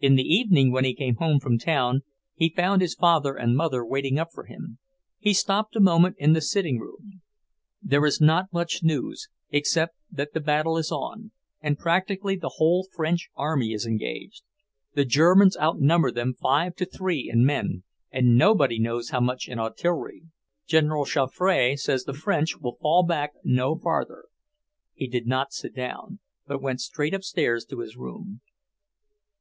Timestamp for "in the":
0.00-0.22, 6.20-6.40